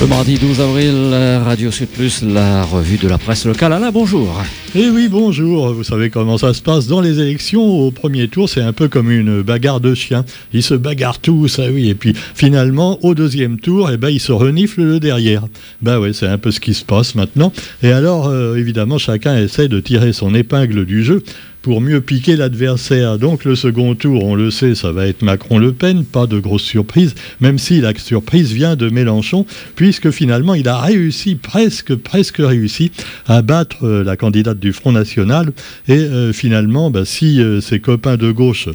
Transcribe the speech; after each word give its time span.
Le 0.00 0.06
mardi 0.06 0.38
12 0.38 0.62
avril, 0.62 1.14
Radio 1.44 1.70
Sud 1.70 1.88
la 2.22 2.64
revue 2.64 2.96
de 2.96 3.06
la 3.06 3.18
presse 3.18 3.44
locale. 3.44 3.74
Alain, 3.74 3.90
bonjour. 3.90 4.42
Eh 4.74 4.88
oui, 4.88 5.08
bonjour. 5.10 5.74
Vous 5.74 5.84
savez 5.84 6.08
comment 6.08 6.38
ça 6.38 6.54
se 6.54 6.62
passe 6.62 6.86
dans 6.86 7.02
les 7.02 7.20
élections. 7.20 7.62
Au 7.62 7.90
premier 7.90 8.28
tour, 8.28 8.48
c'est 8.48 8.62
un 8.62 8.72
peu 8.72 8.88
comme 8.88 9.10
une 9.10 9.42
bagarre 9.42 9.78
de 9.78 9.92
chiens. 9.92 10.24
Ils 10.54 10.62
se 10.62 10.72
bagarrent 10.72 11.18
tous, 11.18 11.58
ah 11.58 11.70
oui. 11.70 11.90
Et 11.90 11.94
puis 11.94 12.14
finalement, 12.34 12.98
au 13.04 13.14
deuxième 13.14 13.60
tour, 13.60 13.90
eh 13.92 13.98
ben, 13.98 14.08
ils 14.08 14.20
se 14.20 14.32
reniflent 14.32 14.84
le 14.84 15.00
derrière. 15.00 15.46
Ben 15.82 15.98
ouais, 15.98 16.14
c'est 16.14 16.28
un 16.28 16.38
peu 16.38 16.50
ce 16.50 16.60
qui 16.60 16.72
se 16.72 16.84
passe 16.84 17.14
maintenant. 17.14 17.52
Et 17.82 17.92
alors, 17.92 18.28
euh, 18.28 18.56
évidemment, 18.56 18.96
chacun 18.96 19.36
essaie 19.36 19.68
de 19.68 19.80
tirer 19.80 20.14
son 20.14 20.34
épingle 20.34 20.86
du 20.86 21.04
jeu 21.04 21.22
pour 21.62 21.80
mieux 21.80 22.00
piquer 22.00 22.36
l'adversaire. 22.36 23.18
Donc 23.18 23.44
le 23.44 23.54
second 23.54 23.94
tour, 23.94 24.24
on 24.24 24.34
le 24.34 24.50
sait, 24.50 24.74
ça 24.74 24.92
va 24.92 25.06
être 25.06 25.22
Macron-Le 25.22 25.72
Pen, 25.72 26.04
pas 26.04 26.26
de 26.26 26.38
grosse 26.38 26.62
surprise, 26.62 27.14
même 27.40 27.58
si 27.58 27.80
la 27.80 27.92
surprise 27.96 28.52
vient 28.52 28.76
de 28.76 28.88
Mélenchon, 28.88 29.46
puisque 29.76 30.10
finalement 30.10 30.54
il 30.54 30.68
a 30.68 30.78
réussi, 30.78 31.34
presque, 31.34 31.94
presque 31.94 32.38
réussi, 32.38 32.92
à 33.26 33.42
battre 33.42 33.84
euh, 33.84 34.04
la 34.04 34.16
candidate 34.16 34.58
du 34.58 34.72
Front 34.72 34.92
National. 34.92 35.52
Et 35.88 35.92
euh, 35.92 36.32
finalement, 36.32 36.90
bah, 36.90 37.04
si 37.04 37.40
euh, 37.40 37.60
ses 37.60 37.80
copains 37.80 38.16
de 38.16 38.30
gauche 38.30 38.68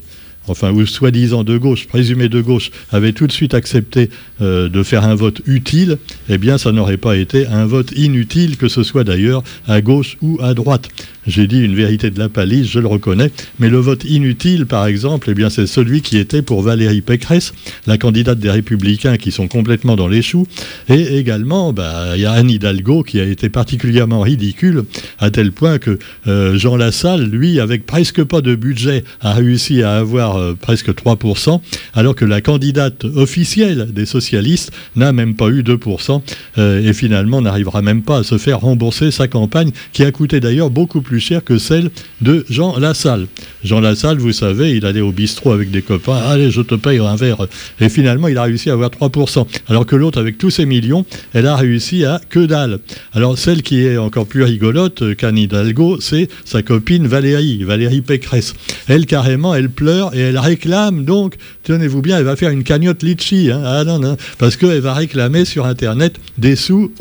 enfin, 0.48 0.72
ou 0.72 0.86
soi-disant 0.86 1.44
de 1.44 1.58
gauche, 1.58 1.88
présumés 1.88 2.30
de 2.30 2.40
gauche, 2.40 2.70
avaient 2.92 3.14
tout 3.14 3.26
de 3.26 3.32
suite 3.32 3.56
accepté 3.56 4.12
de 4.40 4.84
faire 4.84 5.04
un 5.04 5.16
vote 5.16 5.42
utile, 5.48 5.98
eh 6.30 6.38
bien, 6.38 6.60
ça 6.60 6.72
n'aurait 6.72 6.98
pas 6.98 7.18
été 7.18 7.48
un 7.48 7.66
vote 7.66 7.92
inutile, 7.96 8.56
que 8.56 8.68
ce 8.68 8.84
soit 8.84 9.04
d'ailleurs 9.04 9.44
à 9.68 9.82
gauche 9.82 10.18
ou 10.22 10.38
à 10.44 10.54
droite. 10.54 10.90
J'ai 11.28 11.48
dit 11.48 11.62
une 11.62 11.76
vérité 11.76 12.12
de 12.12 12.20
la 12.20 12.30
palisse, 12.30 12.68
je 12.68 12.80
le 12.80 12.88
reconnais. 12.88 13.32
Mais 13.60 13.70
le 13.70 13.78
vote 13.78 14.04
inutile, 14.04 14.66
par 14.66 14.86
exemple, 14.86 15.30
eh 15.32 15.34
bien, 15.34 15.50
c'est 15.50 15.68
celui 15.68 16.02
qui 16.02 16.18
était 16.18 16.42
pour 16.42 16.62
Valérie 16.62 17.02
Pécresse, 17.02 17.54
la 17.88 17.98
candidate 17.98 18.40
des 18.40 18.52
Républicains 18.52 19.18
qui 19.18 19.32
sont 19.32 19.48
complètement 19.48 19.96
dans 19.96 20.08
les 20.08 20.22
choux. 20.22 20.46
Et 20.90 21.18
également, 21.18 21.74
bah, 21.74 22.12
il 22.16 22.22
y 22.22 22.26
a 22.26 22.32
Anne 22.32 22.50
Hidalgo 22.50 23.04
qui 23.04 23.20
a 23.20 23.26
été 23.26 23.50
particulièrement 23.50 24.22
ridicule, 24.22 24.84
à 25.20 25.32
tel 25.32 25.52
point 25.52 25.80
que 25.80 25.98
euh, 26.28 26.58
Jean 26.58 26.76
Lassalle, 26.76 27.24
lui, 27.24 27.60
avec 27.60 27.86
presque 27.86 28.24
pas 28.24 28.42
de 28.42 28.56
budget, 28.56 29.04
a 29.22 29.34
réussi 29.34 29.82
à 29.84 29.96
avoir 29.96 30.38
euh, 30.38 30.54
presque 30.60 30.90
3%, 30.90 31.60
alors 31.94 32.16
que 32.16 32.26
la 32.26 32.42
candidate 32.42 33.06
officielle 33.06 33.92
des 33.94 34.06
socialistes 34.06 34.72
n'a 34.96 35.12
même 35.12 35.36
pas 35.36 35.48
eu 35.48 35.62
2%, 35.62 36.22
euh, 36.58 36.88
et 36.88 36.94
finalement 36.94 37.42
n'arrivera 37.42 37.82
même 37.82 38.02
pas 38.02 38.20
à 38.20 38.24
se 38.24 38.38
faire 38.38 38.60
rembourser 38.60 39.12
sa 39.12 39.28
campagne, 39.28 39.72
qui 39.94 40.04
a 40.04 40.12
coûté 40.12 40.40
d'ailleurs 40.40 40.70
beaucoup 40.70 41.02
plus 41.02 41.15
cher 41.20 41.44
que 41.44 41.58
celle 41.58 41.90
de 42.22 42.46
Jean 42.50 42.78
Lassalle. 42.78 43.28
Jean 43.64 43.80
Lassalle, 43.80 44.18
vous 44.18 44.32
savez, 44.32 44.76
il 44.76 44.86
allait 44.86 45.02
au 45.02 45.12
bistrot 45.12 45.52
avec 45.52 45.72
des 45.72 45.82
copains, 45.82 46.18
allez, 46.18 46.52
je 46.52 46.62
te 46.62 46.76
paye 46.76 47.00
un 47.00 47.16
verre. 47.16 47.48
Et 47.80 47.90
finalement, 47.90 48.28
il 48.28 48.38
a 48.38 48.44
réussi 48.44 48.70
à 48.70 48.74
avoir 48.74 48.90
3%. 48.90 49.46
Alors 49.68 49.86
que 49.86 49.96
l'autre, 49.96 50.20
avec 50.20 50.38
tous 50.38 50.50
ses 50.50 50.66
millions, 50.66 51.06
elle 51.34 51.48
a 51.48 51.56
réussi 51.56 52.06
à 52.06 52.22
que 52.30 52.46
dalle. 52.46 52.80
Alors 53.14 53.38
celle 53.38 53.64
qui 53.64 53.86
est 53.86 53.98
encore 53.98 54.28
plus 54.28 54.44
rigolote 54.44 55.16
qu'Anne 55.16 55.38
Hidalgo, 55.38 56.00
c'est 56.00 56.30
sa 56.44 56.62
copine 56.62 57.08
Valérie, 57.08 57.64
Valérie 57.64 58.02
Pécresse. 58.02 58.54
Elle, 58.88 59.06
carrément, 59.06 59.56
elle 59.56 59.70
pleure 59.70 60.16
et 60.16 60.20
elle 60.20 60.38
réclame 60.38 61.06
donc, 61.06 61.36
tenez-vous 61.64 62.02
bien, 62.02 62.18
elle 62.18 62.24
va 62.24 62.36
faire 62.36 62.50
une 62.50 62.64
cagnotte 62.64 63.04
litchi. 63.04 63.52
Hein. 63.52 63.62
ah 63.66 63.84
non, 63.84 64.00
non, 64.00 64.18
parce 64.38 64.56
qu'elle 64.56 64.80
va 64.80 64.94
réclamer 64.94 65.46
sur 65.46 65.66
Internet 65.66 66.20
des 66.38 66.56
sous 66.56 66.92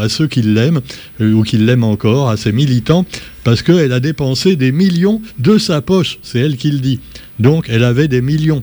à 0.00 0.08
ceux 0.08 0.26
qui 0.26 0.42
l'aiment, 0.42 0.80
euh, 1.20 1.32
ou 1.32 1.42
qui 1.42 1.58
l'aiment 1.58 1.84
encore, 1.84 2.30
à 2.30 2.36
ses 2.36 2.52
militants, 2.52 3.06
parce 3.44 3.62
qu'elle 3.62 3.92
a 3.92 4.00
dépensé 4.00 4.56
des 4.56 4.72
millions 4.72 5.20
de 5.38 5.58
sa 5.58 5.80
poche, 5.82 6.18
c'est 6.22 6.40
elle 6.40 6.56
qui 6.56 6.70
le 6.70 6.78
dit. 6.78 7.00
Donc 7.38 7.66
elle 7.68 7.84
avait 7.84 8.08
des 8.08 8.22
millions. 8.22 8.62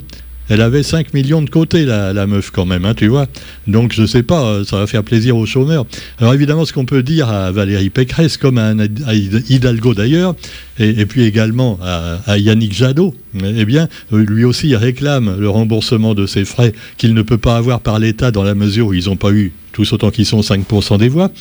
Elle 0.49 0.61
avait 0.61 0.81
5 0.81 1.13
millions 1.13 1.43
de 1.43 1.49
côté, 1.49 1.85
la, 1.85 2.25
meuf, 2.25 2.49
quand 2.49 2.65
même, 2.65 2.83
hein, 2.83 2.95
tu 2.95 3.07
vois. 3.07 3.27
Donc, 3.67 3.93
je 3.93 4.05
sais 4.05 4.23
pas, 4.23 4.43
euh, 4.43 4.63
ça 4.63 4.77
va 4.77 4.87
faire 4.87 5.03
plaisir 5.03 5.37
aux 5.37 5.45
chômeurs. 5.45 5.85
Alors, 6.17 6.33
évidemment, 6.33 6.65
ce 6.65 6.73
qu'on 6.73 6.85
peut 6.85 7.03
dire 7.03 7.29
à 7.29 7.51
Valérie 7.51 7.91
Pécresse, 7.91 8.37
comme 8.37 8.57
à, 8.57 8.73
Hidalgo 9.13 9.93
d'ailleurs, 9.93 10.35
et, 10.79 11.05
puis 11.05 11.23
également 11.23 11.77
à, 11.83 12.37
Yannick 12.39 12.73
Jadot, 12.73 13.13
eh 13.43 13.65
bien, 13.65 13.89
euh, 14.11 14.25
lui 14.27 14.43
aussi, 14.43 14.75
réclame 14.75 15.39
le 15.39 15.49
remboursement 15.49 16.15
de 16.15 16.25
ses 16.25 16.45
frais 16.45 16.73
qu'il 16.97 17.13
ne 17.13 17.21
peut 17.21 17.37
pas 17.37 17.55
avoir 17.55 17.79
par 17.79 17.99
l'État 17.99 18.31
dans 18.31 18.43
la 18.43 18.55
mesure 18.55 18.87
où 18.87 18.93
ils 18.95 19.05
n'ont 19.05 19.17
pas 19.17 19.31
eu 19.31 19.51
tous 19.71 19.93
autant 19.93 20.09
qu'ils 20.09 20.25
sont 20.25 20.41
5% 20.41 20.97
des 20.97 21.09
voix. 21.09 21.31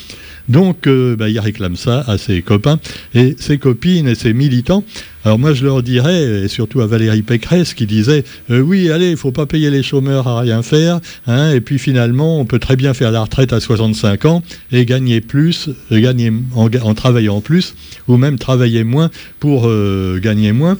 Donc, 0.49 0.87
euh, 0.87 1.17
bah, 1.17 1.29
il 1.29 1.39
réclame 1.39 1.77
ça 1.77 2.05
à 2.07 2.19
ses 2.19 2.43
copains 2.43 2.79
et 3.15 3.37
ses 3.39 3.59
copines 3.59 4.09
et 4.09 4.15
ses 4.15 4.33
militants. 4.33 4.85
Alors 5.25 5.39
moi, 5.39 5.53
je 5.53 5.65
leur 5.65 5.83
dirais, 5.83 6.45
et 6.45 6.49
surtout 6.49 6.81
à 6.81 6.87
Valérie 6.87 7.23
Pécresse, 7.23 7.75
qui 7.75 7.87
disait 7.87 8.25
euh, 8.51 8.61
Oui, 8.61 8.91
allez, 8.91 9.11
il 9.11 9.17
faut 9.17 9.33
pas 9.33 9.47
payer 9.47 9.71
les 9.71 9.83
chômeurs 9.83 10.27
à 10.27 10.41
rien 10.41 10.63
faire, 10.63 11.01
hein, 11.27 11.53
et 11.53 11.61
puis 11.61 11.79
finalement, 11.79 12.41
on 12.41 12.47
peut 12.47 12.59
très 12.59 12.77
bien 12.77 12.95
faire 12.95 13.11
la 13.11 13.23
retraite 13.23 13.53
à 13.53 13.61
65 13.61 14.25
ans 14.25 14.43
et 14.73 14.87
gagner 14.87 15.21
plus, 15.21 15.71
gagner 15.91 16.33
en, 16.55 16.95
travaillant 16.95 17.41
plus, 17.41 17.75
ou 18.07 18.17
même 18.17 18.39
travailler 18.39 18.85
moins 18.85 19.11
pour 19.41 19.67
euh, 19.67 20.19
gagner 20.23 20.53
moins. 20.53 20.79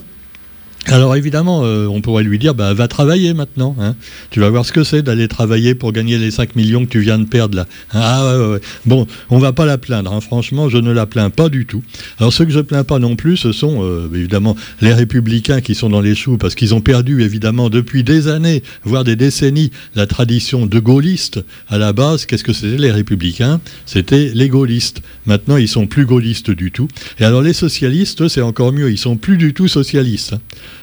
Alors 0.85 1.15
évidemment, 1.15 1.65
euh, 1.65 1.87
on 1.87 2.01
pourrait 2.01 2.23
lui 2.23 2.39
dire, 2.39 2.55
bah, 2.55 2.73
va 2.73 2.87
travailler 2.87 3.33
maintenant. 3.33 3.75
Hein. 3.79 3.95
Tu 4.31 4.39
vas 4.39 4.49
voir 4.49 4.65
ce 4.65 4.71
que 4.71 4.83
c'est 4.83 5.03
d'aller 5.03 5.27
travailler 5.27 5.75
pour 5.75 5.91
gagner 5.91 6.17
les 6.17 6.31
5 6.31 6.55
millions 6.55 6.85
que 6.85 6.89
tu 6.89 6.99
viens 6.99 7.19
de 7.19 7.25
perdre 7.25 7.57
là. 7.57 7.67
Ah 7.91 8.25
ouais, 8.25 8.45
ouais, 8.53 8.61
Bon, 8.85 9.05
on 9.29 9.39
va 9.39 9.51
pas 9.51 9.65
la 9.65 9.77
plaindre. 9.77 10.13
Hein. 10.13 10.21
Franchement, 10.21 10.67
je 10.69 10.77
ne 10.77 10.91
la 10.91 11.05
plains 11.05 11.29
pas 11.29 11.49
du 11.49 11.65
tout. 11.65 11.83
Alors 12.19 12.33
ceux 12.33 12.45
que 12.45 12.51
je 12.51 12.59
plains 12.61 12.83
pas 12.83 12.97
non 12.97 13.15
plus, 13.15 13.37
ce 13.37 13.51
sont 13.51 13.83
euh, 13.83 14.09
évidemment 14.15 14.55
les 14.81 14.93
républicains 14.93 15.61
qui 15.61 15.75
sont 15.75 15.89
dans 15.89 16.01
les 16.01 16.15
choux 16.15 16.37
parce 16.37 16.55
qu'ils 16.55 16.73
ont 16.73 16.81
perdu 16.81 17.21
évidemment 17.21 17.69
depuis 17.69 18.03
des 18.03 18.27
années, 18.27 18.63
voire 18.83 19.03
des 19.03 19.15
décennies, 19.15 19.71
la 19.95 20.07
tradition 20.07 20.65
de 20.65 20.79
gaulliste. 20.79 21.43
À 21.67 21.77
la 21.77 21.93
base, 21.93 22.25
qu'est-ce 22.25 22.43
que 22.43 22.53
c'était 22.53 22.77
les 22.77 22.91
républicains? 22.91 23.59
C'était 23.85 24.31
les 24.33 24.49
gaullistes. 24.49 25.01
Maintenant, 25.25 25.57
ils 25.57 25.67
sont 25.67 25.85
plus 25.85 26.05
gaullistes 26.05 26.51
du 26.51 26.71
tout. 26.71 26.87
Et 27.19 27.25
alors 27.25 27.41
les 27.41 27.53
socialistes, 27.53 28.27
c'est 28.27 28.41
encore 28.41 28.71
mieux. 28.71 28.89
Ils 28.89 28.97
sont 28.97 29.17
plus 29.17 29.37
du 29.37 29.53
tout 29.53 29.67
socialistes. 29.67 30.33
Hein. 30.33 30.39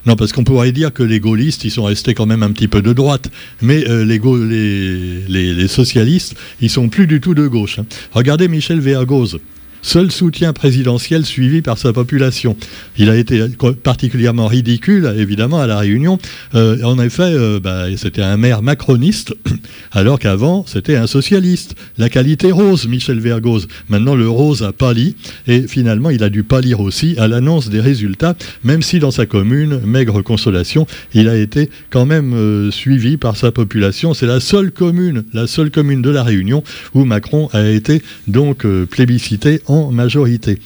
Non, 0.07 0.17
parce 0.17 0.33
qu'on 0.33 0.45
pourrait 0.45 0.73
dire 0.73 0.93
que 0.93 1.03
les 1.03 1.21
gaullistes, 1.21 1.65
ils 1.65 1.71
sont 1.71 1.85
restés 1.85 2.15
quand 2.15 2.27
même 2.27 2.43
un 2.43 2.53
petit 2.53 2.69
peu 2.69 2.83
de 2.83 2.93
droite. 2.93 3.31
Mais 3.61 3.89
euh, 3.89 4.05
les, 4.05 5.69
socialistes, 5.69 6.37
ils 6.61 6.71
sont 6.71 6.89
plus 6.89 7.07
du 7.07 7.21
tout 7.21 7.35
de 7.35 7.47
gauche. 7.47 7.79
Hein. 7.79 7.87
Regardez 8.13 8.49
Michel 8.49 8.81
Vergoz 8.81 9.39
seul 9.87 10.11
soutien 10.11 10.53
présidentiel 10.53 11.25
suivi 11.25 11.63
par 11.63 11.79
sa 11.79 11.93
population. 11.93 12.57
Il 12.99 13.09
a 13.09 13.17
été 13.17 13.45
particulièrement 13.85 14.49
ridicule, 14.49 15.15
évidemment, 15.17 15.61
à 15.61 15.67
la 15.69 15.79
Réunion. 15.79 16.19
Euh, 16.55 16.83
en 16.83 16.99
effet, 16.99 17.23
euh, 17.23 17.61
bah, 17.61 17.85
c'était 17.97 18.23
un 18.23 18.37
maire 18.37 18.63
macroniste, 18.63 19.35
alors 19.93 20.19
qu'avant, 20.19 20.65
c'était 20.67 20.97
un 20.97 21.07
socialiste. 21.07 21.77
La 21.99 22.09
qualité 22.09 22.51
rose, 22.51 22.89
Michel 22.89 23.21
Vergoz. 23.21 23.69
Maintenant, 23.89 24.17
le 24.17 24.29
rose 24.29 24.65
a 24.65 24.73
pâli, 24.73 25.15
et 25.47 25.69
finalement, 25.69 26.11
il 26.11 26.25
a 26.25 26.31
dû 26.31 26.43
pâlir 26.43 26.81
aussi 26.81 27.15
à 27.19 27.29
l'annonce 27.29 27.71
des 27.71 27.81
résultats, 27.81 28.35
même 28.65 28.83
si 28.83 28.99
dans 28.99 29.13
sa 29.13 29.25
commune, 29.25 29.81
maigre 29.85 30.21
consolation, 30.21 30.89
il 31.15 31.29
a 31.29 31.37
été 31.37 31.71
quand 31.91 32.07
même 32.07 32.35
euh, 32.35 32.71
suivi 32.73 33.19
par 33.19 33.37
sa 33.37 33.53
population. 33.53 34.15
C'est 34.15 34.27
la 34.27 34.41
seule 34.41 34.73
commune, 34.73 35.25
la 35.33 35.47
seule 35.47 35.71
commune 35.71 36.03
de 36.03 36.11
la 36.11 36.25
Réunion 36.25 36.65
où 36.95 37.05
Macron 37.05 37.49
a 37.53 37.69
été 37.69 38.03
donc 38.27 38.67
plébiscité 38.91 39.61
majorité. 39.91 40.59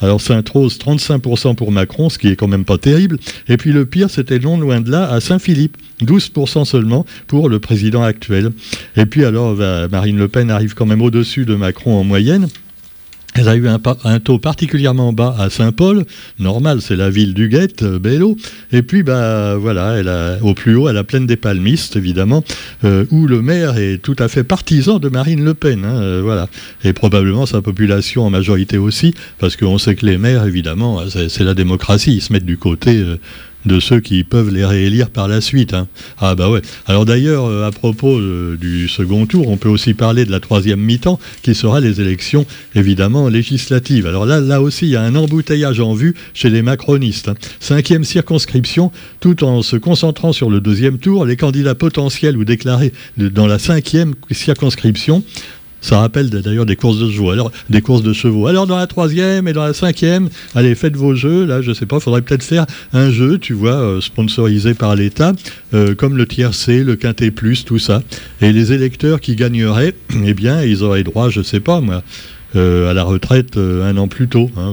Alors 0.00 0.20
Sainte-Rose, 0.20 0.78
35% 0.78 1.54
pour 1.54 1.72
Macron, 1.72 2.08
ce 2.08 2.18
qui 2.18 2.28
est 2.28 2.36
quand 2.36 2.48
même 2.48 2.64
pas 2.64 2.78
terrible. 2.78 3.18
Et 3.48 3.56
puis 3.56 3.72
le 3.72 3.86
pire, 3.86 4.10
c'était 4.10 4.38
non 4.38 4.58
loin 4.58 4.80
de 4.80 4.90
là, 4.90 5.10
à 5.10 5.20
Saint-Philippe, 5.20 5.76
12% 6.02 6.64
seulement 6.64 7.04
pour 7.26 7.48
le 7.48 7.58
président 7.58 8.02
actuel. 8.02 8.52
Et 8.96 9.06
puis 9.06 9.24
alors, 9.24 9.54
bah, 9.54 9.88
Marine 9.88 10.18
Le 10.18 10.28
Pen 10.28 10.50
arrive 10.50 10.74
quand 10.74 10.86
même 10.86 11.02
au-dessus 11.02 11.44
de 11.44 11.54
Macron 11.54 11.98
en 11.98 12.04
moyenne. 12.04 12.48
Elle 13.34 13.48
a 13.48 13.54
eu 13.54 13.68
un, 13.68 14.18
taux 14.18 14.38
particulièrement 14.38 15.12
bas 15.12 15.36
à 15.38 15.48
Saint-Paul, 15.48 16.04
normal, 16.40 16.80
c'est 16.80 16.96
la 16.96 17.08
ville 17.08 17.34
du 17.34 17.48
Guet, 17.48 17.82
euh, 17.82 18.00
Bello. 18.00 18.36
Et 18.72 18.82
puis, 18.82 19.04
bah 19.04 19.54
voilà, 19.56 19.92
elle 19.92 20.08
a, 20.08 20.38
au 20.42 20.54
plus 20.54 20.74
haut, 20.74 20.88
à 20.88 20.92
la 20.92 21.04
plaine 21.04 21.26
des 21.26 21.36
Palmistes, 21.36 21.94
évidemment, 21.94 22.42
euh, 22.84 23.04
où 23.10 23.28
le 23.28 23.40
maire 23.40 23.78
est 23.78 23.98
tout 23.98 24.16
à 24.18 24.26
fait 24.26 24.42
partisan 24.42 24.98
de 24.98 25.08
Marine 25.08 25.44
Le 25.44 25.54
Pen. 25.54 25.84
Hein, 25.84 26.02
euh, 26.02 26.20
voilà. 26.22 26.48
Et 26.82 26.92
probablement 26.92 27.46
sa 27.46 27.62
population 27.62 28.26
en 28.26 28.30
majorité 28.30 28.76
aussi, 28.76 29.14
parce 29.38 29.56
qu'on 29.56 29.78
sait 29.78 29.94
que 29.94 30.04
les 30.04 30.18
maires, 30.18 30.44
évidemment, 30.44 31.04
c'est 31.08 31.44
la 31.44 31.54
démocratie, 31.54 32.16
ils 32.16 32.22
se 32.22 32.32
mettent 32.32 32.44
du 32.44 32.58
côté 32.58 33.04
de 33.68 33.78
ceux 33.78 34.00
qui 34.00 34.24
peuvent 34.24 34.52
les 34.52 34.64
réélire 34.64 35.10
par 35.10 35.28
la 35.28 35.40
suite. 35.40 35.74
Hein. 35.74 35.86
Ah 36.18 36.34
bah 36.34 36.50
ouais. 36.50 36.62
Alors 36.86 37.04
d'ailleurs, 37.04 37.44
euh, 37.44 37.66
à 37.66 37.70
propos 37.70 38.18
euh, 38.18 38.56
du 38.56 38.88
second 38.88 39.26
tour, 39.26 39.48
on 39.48 39.56
peut 39.56 39.68
aussi 39.68 39.94
parler 39.94 40.24
de 40.24 40.32
la 40.32 40.40
troisième 40.40 40.80
mi-temps, 40.80 41.20
qui 41.42 41.54
sera 41.54 41.78
les 41.78 42.00
élections 42.00 42.46
évidemment 42.74 43.28
législatives. 43.28 44.06
Alors 44.06 44.26
là, 44.26 44.40
là 44.40 44.60
aussi, 44.60 44.86
il 44.86 44.90
y 44.90 44.96
a 44.96 45.02
un 45.02 45.14
embouteillage 45.14 45.78
en 45.78 45.94
vue 45.94 46.14
chez 46.34 46.50
les 46.50 46.62
macronistes. 46.62 47.28
Hein. 47.28 47.34
Cinquième 47.60 48.04
circonscription, 48.04 48.90
tout 49.20 49.44
en 49.44 49.62
se 49.62 49.76
concentrant 49.76 50.32
sur 50.32 50.50
le 50.50 50.60
deuxième 50.60 50.98
tour, 50.98 51.24
les 51.24 51.36
candidats 51.36 51.74
potentiels 51.74 52.36
ou 52.36 52.44
déclarés 52.44 52.92
dans 53.16 53.46
la 53.46 53.58
cinquième 53.58 54.14
circonscription 54.30 55.22
Ça 55.80 55.98
rappelle 55.98 56.28
d'ailleurs 56.30 56.66
des 56.66 56.76
courses 56.76 56.98
de 56.98 57.10
chevaux. 57.10 57.30
Alors, 57.30 57.52
des 57.70 57.80
courses 57.80 58.02
de 58.02 58.12
chevaux. 58.12 58.46
Alors 58.46 58.66
dans 58.66 58.76
la 58.76 58.86
troisième 58.86 59.46
et 59.48 59.52
dans 59.52 59.64
la 59.64 59.74
cinquième, 59.74 60.28
allez, 60.54 60.74
faites 60.74 60.96
vos 60.96 61.14
jeux. 61.14 61.44
Là, 61.44 61.62
je 61.62 61.72
sais 61.72 61.86
pas, 61.86 62.00
faudrait 62.00 62.22
peut-être 62.22 62.42
faire 62.42 62.66
un 62.92 63.10
jeu, 63.10 63.38
tu 63.38 63.52
vois, 63.52 63.72
euh, 63.72 64.00
sponsorisé 64.00 64.74
par 64.74 64.96
l'État, 64.96 65.32
euh, 65.74 65.94
comme 65.94 66.16
le 66.16 66.26
tiercé, 66.26 66.82
le 66.82 66.96
quintet 66.96 67.30
plus, 67.30 67.64
tout 67.64 67.78
ça. 67.78 68.02
Et 68.40 68.52
les 68.52 68.72
électeurs 68.72 69.20
qui 69.20 69.36
gagneraient, 69.36 69.94
eh 70.24 70.34
bien, 70.34 70.62
ils 70.62 70.82
auraient 70.82 71.04
droit, 71.04 71.30
je 71.30 71.42
sais 71.42 71.60
pas 71.60 71.80
moi. 71.80 72.02
Euh, 72.56 72.90
à 72.90 72.94
la 72.94 73.02
retraite 73.02 73.58
un 73.58 73.94
an 73.98 74.08
plus 74.08 74.26
tôt, 74.26 74.50
hein. 74.56 74.72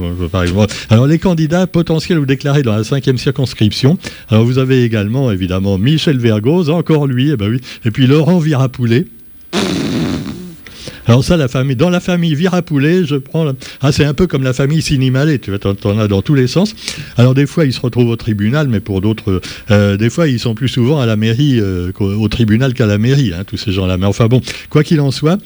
Alors 0.90 1.08
les 1.08 1.20
candidats 1.20 1.68
potentiels 1.68 2.20
ou 2.20 2.26
déclarés 2.26 2.64
dans 2.64 2.74
la 2.74 2.86
cinquième 2.86 3.18
circonscription. 3.18 3.98
Alors 4.30 4.46
vous 4.46 4.60
avez 4.60 4.86
également 4.86 5.30
évidemment 5.30 5.78
Michel 5.78 6.18
Vergoz, 6.18 6.70
encore 6.70 7.06
lui, 7.06 7.32
eh 7.32 7.36
ben 7.36 7.50
oui, 7.50 7.60
et 7.84 7.92
puis 7.92 8.08
Laurent 8.08 8.40
Virapoulet. 8.40 9.08
Alors 11.08 11.24
ça, 11.24 11.38
la 11.38 11.48
famille, 11.48 11.76
dans 11.76 11.90
la 11.90 12.00
famille 12.00 12.36
Virapoulet, 12.36 13.06
je 13.06 13.16
prends... 13.16 13.52
Ah, 13.82 13.92
c'est 13.92 14.06
un 14.06 14.14
peu 14.14 14.28
comme 14.28 14.44
la 14.44 14.54
famille 14.54 14.82
Sinimalé, 14.82 15.40
tu 15.40 15.52
vois, 15.52 15.60
t'en 15.60 16.00
as 16.00 16.08
dans 16.08 16.22
tous 16.22 16.34
les 16.34 16.48
sens. 16.48 16.76
Alors 17.18 17.34
des 17.34 17.46
fois, 17.46 17.66
ils 17.66 17.74
se 17.74 17.80
retrouvent 17.80 18.10
au 18.10 18.16
tribunal, 18.16 18.68
mais 18.68 18.80
pour 18.80 19.02
d'autres... 19.02 19.42
Euh, 19.72 19.98
des 19.98 20.10
fois, 20.10 20.28
ils 20.28 20.40
sont 20.40 20.56
plus 20.56 20.68
souvent 20.68 21.00
à 21.00 21.06
la 21.06 21.16
mairie, 21.16 21.60
euh, 21.60 21.92
au 22.00 22.28
tribunal 22.28 22.74
qu'à 22.74 22.86
la 22.86 22.98
mairie, 22.98 23.34
hein, 23.34 23.44
tous 23.46 23.58
ces 23.58 23.72
gens-là. 23.72 23.98
Mais 23.98 24.06
enfin 24.06 24.28
bon, 24.28 24.42
quoi 24.70 24.84
qu'il 24.84 25.00
en 25.02 25.12
soit, 25.12 25.38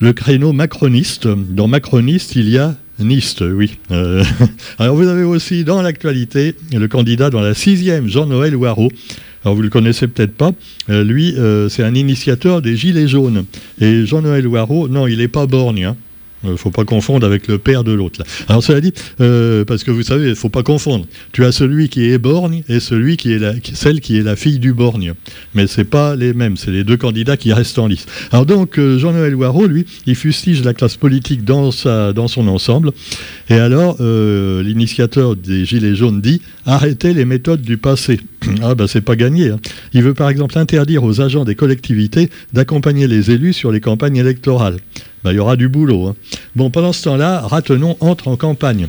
le 0.00 0.12
créneau 0.12 0.52
macroniste, 0.52 1.26
dans 1.28 1.68
macroniste, 1.68 2.36
il 2.36 2.48
y 2.48 2.58
a 2.58 2.74
Niste, 2.98 3.42
oui. 3.42 3.76
Euh, 3.90 4.24
alors 4.78 4.96
vous 4.96 5.06
avez 5.06 5.22
aussi 5.22 5.64
dans 5.64 5.82
l'actualité 5.82 6.54
le 6.72 6.88
candidat 6.88 7.28
dans 7.28 7.42
la 7.42 7.52
sixième, 7.54 8.08
Jean-Noël 8.08 8.56
Ouareau. 8.56 8.90
Alors 9.46 9.54
vous 9.54 9.62
le 9.62 9.68
connaissez 9.68 10.08
peut-être 10.08 10.34
pas. 10.34 10.50
Euh, 10.90 11.04
lui, 11.04 11.36
euh, 11.36 11.68
c'est 11.68 11.84
un 11.84 11.94
initiateur 11.94 12.62
des 12.62 12.76
Gilets 12.76 13.06
jaunes. 13.06 13.44
Et 13.80 14.04
Jean-Noël 14.04 14.42
Loireau, 14.42 14.88
non, 14.88 15.06
il 15.06 15.18
n'est 15.18 15.28
pas 15.28 15.46
borgne. 15.46 15.84
Hein. 15.84 15.96
Il 16.46 16.50
euh, 16.50 16.52
ne 16.52 16.56
faut 16.56 16.70
pas 16.70 16.84
confondre 16.84 17.26
avec 17.26 17.48
le 17.48 17.58
père 17.58 17.82
de 17.82 17.92
l'autre. 17.92 18.22
Alors 18.48 18.62
cela 18.62 18.80
dit, 18.80 18.92
euh, 19.20 19.64
parce 19.64 19.84
que 19.84 19.90
vous 19.90 20.02
savez, 20.02 20.24
il 20.24 20.30
ne 20.30 20.34
faut 20.34 20.48
pas 20.48 20.62
confondre. 20.62 21.06
Tu 21.32 21.44
as 21.44 21.52
celui 21.52 21.88
qui 21.88 22.10
est 22.10 22.18
borgne 22.18 22.62
et 22.68 22.78
celui 22.78 23.16
qui 23.16 23.32
est 23.32 23.40
celle 23.74 24.00
qui 24.00 24.18
est 24.18 24.22
la 24.22 24.36
fille 24.36 24.58
du 24.58 24.72
borgne. 24.72 25.14
Mais 25.54 25.66
ce 25.66 25.80
n'est 25.80 25.86
pas 25.86 26.14
les 26.14 26.34
mêmes, 26.34 26.56
c'est 26.56 26.70
les 26.70 26.84
deux 26.84 26.96
candidats 26.96 27.36
qui 27.36 27.52
restent 27.52 27.78
en 27.78 27.86
lice. 27.86 28.06
Alors 28.32 28.46
donc, 28.46 28.78
euh, 28.78 28.98
Jean-Noël 28.98 29.32
Loireau, 29.32 29.66
lui, 29.66 29.86
il 30.06 30.14
fustige 30.14 30.62
la 30.62 30.74
classe 30.74 30.96
politique 30.96 31.44
dans, 31.44 31.70
sa, 31.70 32.12
dans 32.12 32.28
son 32.28 32.48
ensemble. 32.48 32.92
Et 33.48 33.54
alors, 33.54 33.96
l'initiateur 34.00 35.36
des 35.36 35.64
Gilets 35.64 35.94
jaunes 35.94 36.20
dit 36.20 36.42
arrêtez 36.64 37.14
les 37.14 37.24
méthodes 37.24 37.62
du 37.62 37.76
passé. 37.76 38.20
ah 38.62 38.74
ben 38.74 38.86
c'est 38.86 39.00
pas 39.00 39.16
gagné. 39.16 39.50
Hein. 39.50 39.60
Il 39.92 40.02
veut 40.02 40.14
par 40.14 40.28
exemple 40.28 40.58
interdire 40.58 41.04
aux 41.04 41.20
agents 41.20 41.44
des 41.44 41.54
collectivités 41.54 42.30
d'accompagner 42.52 43.06
les 43.06 43.30
élus 43.30 43.52
sur 43.52 43.72
les 43.72 43.80
campagnes 43.80 44.16
électorales. 44.16 44.76
Bah, 45.24 45.32
il 45.32 45.36
y 45.36 45.38
aura 45.38 45.56
du 45.56 45.68
boulot. 45.68 46.08
Hein. 46.08 46.16
Bon, 46.54 46.70
pendant 46.70 46.92
ce 46.92 47.04
temps-là, 47.04 47.40
Ratenon 47.40 47.96
entre 48.00 48.28
en 48.28 48.36
campagne. 48.36 48.88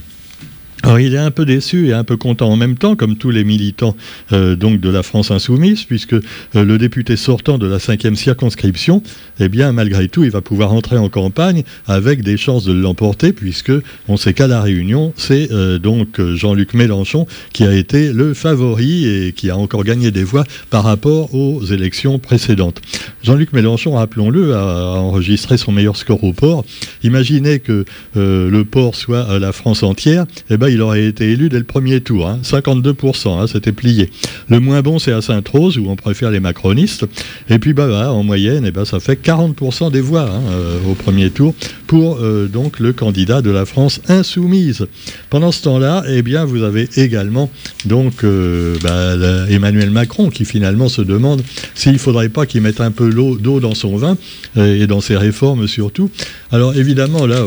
Alors 0.87 1.01
il 1.01 1.15
est 1.15 1.17
un 1.17 1.31
peu 1.31 1.43
déçu 1.43 1.89
et 1.89 1.93
un 1.93 2.05
peu 2.05 2.15
content 2.15 2.49
en 2.49 2.55
même 2.55 2.77
temps, 2.77 2.95
comme 2.95 3.17
tous 3.17 3.29
les 3.29 3.43
militants 3.43 3.97
euh, 4.31 4.55
donc 4.55 4.79
de 4.79 4.89
la 4.89 5.03
France 5.03 5.31
insoumise, 5.31 5.83
puisque 5.83 6.13
euh, 6.13 6.21
le 6.53 6.77
député 6.77 7.17
sortant 7.17 7.57
de 7.57 7.67
la 7.67 7.77
cinquième 7.77 8.15
circonscription, 8.15 9.03
eh 9.41 9.49
bien 9.49 9.73
malgré 9.73 10.07
tout, 10.07 10.23
il 10.23 10.31
va 10.31 10.39
pouvoir 10.39 10.71
entrer 10.71 10.95
en 10.95 11.09
campagne 11.09 11.63
avec 11.87 12.21
des 12.21 12.37
chances 12.37 12.63
de 12.63 12.71
l'emporter, 12.71 13.33
puisque 13.33 13.73
on 14.07 14.15
sait 14.15 14.33
qu'à 14.33 14.47
la 14.47 14.61
Réunion, 14.61 15.11
c'est 15.17 15.51
euh, 15.51 15.77
donc 15.77 16.21
Jean-Luc 16.35 16.73
Mélenchon 16.73 17.27
qui 17.51 17.65
a 17.65 17.73
été 17.73 18.13
le 18.13 18.33
favori 18.33 19.07
et 19.07 19.33
qui 19.33 19.49
a 19.49 19.57
encore 19.57 19.83
gagné 19.83 20.11
des 20.11 20.23
voix 20.23 20.45
par 20.69 20.85
rapport 20.85 21.35
aux 21.35 21.65
élections 21.65 22.17
précédentes. 22.17 22.79
Jean-Luc 23.23 23.51
Mélenchon, 23.51 23.95
rappelons-le, 23.95 24.55
a 24.55 25.01
enregistré 25.01 25.57
son 25.57 25.73
meilleur 25.73 25.97
score 25.97 26.23
au 26.23 26.31
port. 26.31 26.63
Imaginez 27.03 27.59
que 27.59 27.83
le 28.15 28.61
port 28.63 28.95
soit 28.95 29.37
la 29.37 29.51
France 29.51 29.83
entière, 29.83 30.25
eh 30.49 30.55
ben 30.55 30.69
il 30.76 30.76
aurait 30.81 31.05
été 31.05 31.31
élu 31.31 31.49
dès 31.49 31.59
le 31.59 31.63
premier 31.63 32.01
tour. 32.01 32.29
52%, 32.43 33.27
hein. 33.27 33.41
hein, 33.41 33.47
c'était 33.47 33.71
plié. 33.71 34.09
Le 34.49 34.59
moins 34.59 34.81
bon, 34.81 34.99
c'est 34.99 35.11
à 35.11 35.21
Sainte-Rose, 35.21 35.77
où 35.77 35.89
on 35.89 35.95
préfère 35.95 36.31
les 36.31 36.39
macronistes. 36.39 37.05
Et 37.49 37.59
puis, 37.59 37.73
bah, 37.73 38.11
en 38.11 38.23
moyenne, 38.23 38.65
eh 38.65 38.71
ben, 38.71 38.85
ça 38.85 38.99
fait 38.99 39.21
40% 39.21 39.91
des 39.91 40.01
voix 40.01 40.29
hein, 40.29 40.41
euh, 40.49 40.77
au 40.89 40.93
premier 40.93 41.29
tour 41.29 41.53
pour 41.87 42.17
euh, 42.21 42.47
donc 42.47 42.79
le 42.79 42.93
candidat 42.93 43.41
de 43.41 43.49
la 43.49 43.65
France 43.65 44.01
insoumise. 44.07 44.87
Pendant 45.29 45.51
ce 45.51 45.63
temps-là, 45.63 46.03
eh 46.07 46.21
bien, 46.21 46.45
vous 46.45 46.63
avez 46.63 46.89
également 46.97 47.49
donc 47.85 48.23
euh, 48.23 48.75
bah, 48.81 49.15
Emmanuel 49.49 49.89
Macron 49.91 50.29
qui 50.29 50.45
finalement 50.45 50.89
se 50.89 51.01
demande 51.01 51.41
s'il 51.75 51.93
ne 51.93 51.97
faudrait 51.97 52.29
pas 52.29 52.45
qu'il 52.45 52.61
mette 52.61 52.81
un 52.81 52.91
peu 52.91 53.09
d'eau 53.09 53.59
dans 53.59 53.75
son 53.75 53.95
vin 53.95 54.17
et 54.57 54.87
dans 54.87 55.01
ses 55.01 55.15
réformes 55.15 55.67
surtout. 55.67 56.09
Alors 56.51 56.75
évidemment, 56.75 57.25
là, 57.25 57.43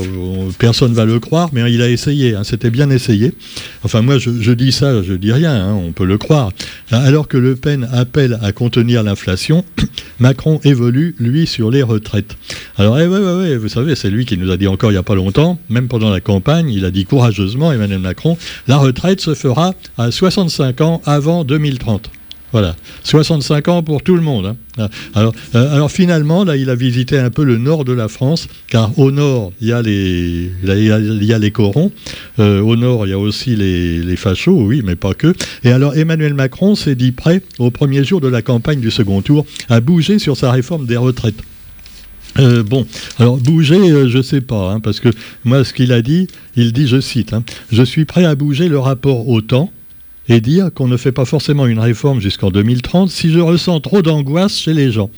personne 0.58 0.90
ne 0.90 0.96
va 0.96 1.04
le 1.04 1.20
croire, 1.20 1.50
mais 1.52 1.72
il 1.72 1.82
a 1.82 1.88
essayé. 1.88 2.34
C'était 2.44 2.70
bien 2.70 2.90
essayé 2.90 3.19
Enfin, 3.82 4.02
moi, 4.02 4.19
je, 4.19 4.52
dis 4.52 4.72
ça, 4.72 5.02
je 5.02 5.14
dis 5.14 5.32
rien, 5.32 5.55
hein, 5.55 5.75
on 5.75 5.93
peut 5.93 6.05
le 6.05 6.19
croire. 6.19 6.50
Alors 6.90 7.28
que 7.28 7.37
Le 7.37 7.56
Pen 7.56 7.88
appelle 7.93 8.38
à 8.43 8.52
contenir 8.52 9.02
l'inflation, 9.02 9.64
Macron 10.20 10.61
évolue, 10.64 11.14
lui, 11.19 11.46
sur 11.46 11.70
les 11.70 11.82
retraites. 11.82 12.37
Alors, 12.76 12.99
eh, 12.99 13.56
vous 13.56 13.69
savez, 13.69 13.94
c'est 13.94 14.11
lui 14.11 14.26
qui 14.26 14.37
nous 14.37 14.50
a 14.50 14.56
dit 14.56 14.67
encore 14.67 14.90
il 14.90 14.94
n'y 14.94 14.99
a 14.99 15.02
pas 15.02 15.14
longtemps, 15.14 15.58
même 15.69 15.88
pendant 15.88 16.11
la 16.11 16.20
campagne, 16.20 16.70
il 16.70 16.84
a 16.84 16.90
dit 16.90 17.05
courageusement, 17.05 17.72
Emmanuel 17.72 18.00
Macron, 18.00 18.37
la 18.69 18.76
retraite 18.76 19.20
se 19.20 19.34
fera 19.34 19.75
à 19.99 20.11
65 20.11 20.81
ans 20.81 21.02
avant 21.05 21.44
2030. 21.44 22.11
Voilà, 22.52 22.75
65 23.05 23.69
ans 23.69 23.82
pour 23.82 24.02
tout 24.02 24.17
le 24.17 24.23
monde. 24.23 24.47
Hein. 24.47 24.56
Ah, 24.79 24.88
alors, 25.14 25.32
euh, 25.55 25.75
alors, 25.75 25.91
finalement, 25.91 26.44
là, 26.44 26.56
il 26.56 26.69
a 26.69 26.75
visité 26.75 27.19
un 27.19 27.31
peu 27.31 27.44
le 27.44 27.58
nord 27.58 27.85
de 27.85 27.93
la 27.93 28.08
France, 28.08 28.49
car 28.69 28.97
au 28.99 29.12
nord, 29.12 29.52
il 29.61 29.69
y 29.69 29.73
a 29.73 29.82
les, 29.82 31.50
corons, 31.52 31.93
euh, 32.38 32.61
au 32.61 32.76
nord, 32.76 33.06
il 33.06 33.11
y 33.11 33.12
a 33.12 33.19
aussi 33.19 33.55
les, 33.55 33.99
les, 33.99 34.17
fachos, 34.17 34.62
oui, 34.62 34.82
mais 34.85 34.97
pas 34.97 35.14
que. 35.14 35.32
Et 35.62 35.70
alors, 35.70 35.97
Emmanuel 35.97 36.35
Macron 36.35 36.75
s'est 36.75 36.97
dit 36.97 37.12
prêt, 37.12 37.43
au 37.58 37.70
premier 37.70 38.02
jour 38.05 38.20
de 38.20 38.29
la 38.29 38.43
campagne 38.43 38.81
du 38.81 38.91
second 38.91 39.23
tour, 39.23 39.47
à 39.69 39.81
bouger 39.81 40.19
sur 40.19 40.37
sa 40.37 40.50
réforme 40.50 40.87
des 40.87 40.97
retraites. 40.97 41.43
Euh, 42.38 42.62
bon, 42.62 42.87
alors 43.19 43.37
bouger, 43.38 44.08
je 44.08 44.17
ne 44.17 44.23
sais 44.23 44.41
pas, 44.41 44.73
hein, 44.73 44.81
parce 44.81 45.00
que 45.00 45.08
moi, 45.44 45.64
ce 45.64 45.73
qu'il 45.73 45.93
a 45.93 46.02
dit, 46.02 46.29
il 46.56 46.73
dit, 46.73 46.87
je 46.87 47.00
cite, 47.00 47.32
hein, 47.32 47.43
Je 47.73 47.82
suis 47.82 48.05
prêt 48.05 48.25
à 48.25 48.35
bouger 48.35 48.69
le 48.69 48.79
rapport 48.79 49.29
au 49.29 49.41
temps, 49.41 49.73
et 50.30 50.40
dire 50.40 50.72
qu'on 50.72 50.86
ne 50.86 50.96
fait 50.96 51.12
pas 51.12 51.24
forcément 51.24 51.66
une 51.66 51.80
réforme 51.80 52.20
jusqu'en 52.20 52.50
2030 52.50 53.10
si 53.10 53.30
je 53.32 53.40
ressens 53.40 53.80
trop 53.80 54.00
d'angoisse 54.00 54.56
chez 54.56 54.72
les 54.72 54.92
gens. 54.92 55.10